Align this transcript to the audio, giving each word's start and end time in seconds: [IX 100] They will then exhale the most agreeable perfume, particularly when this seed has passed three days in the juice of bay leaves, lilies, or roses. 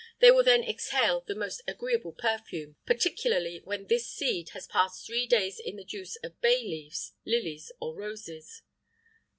[IX 0.01 0.21
100] 0.21 0.21
They 0.21 0.31
will 0.35 0.43
then 0.43 0.63
exhale 0.63 1.21
the 1.27 1.35
most 1.35 1.61
agreeable 1.67 2.11
perfume, 2.13 2.75
particularly 2.87 3.61
when 3.65 3.85
this 3.85 4.07
seed 4.07 4.49
has 4.49 4.65
passed 4.65 5.05
three 5.05 5.27
days 5.27 5.59
in 5.59 5.75
the 5.75 5.83
juice 5.85 6.15
of 6.23 6.41
bay 6.41 6.63
leaves, 6.63 7.13
lilies, 7.23 7.71
or 7.79 7.93
roses. 7.93 8.63